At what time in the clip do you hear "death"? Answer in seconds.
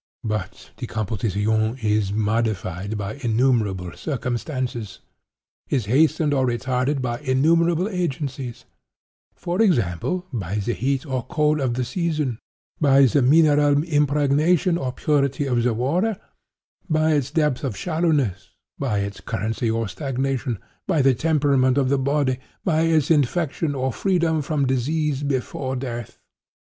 25.75-26.17